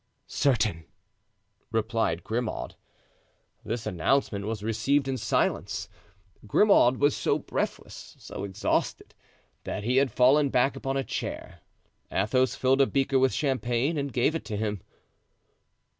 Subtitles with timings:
[0.25, 0.85] "Certain,"
[1.71, 2.73] replied Grimaud.
[3.63, 5.89] This announcement was received in silence.
[6.47, 9.13] Grimaud was so breathless, so exhausted,
[9.63, 11.59] that he had fallen back upon a chair.
[12.11, 14.81] Athos filled a beaker with champagne and gave it to him.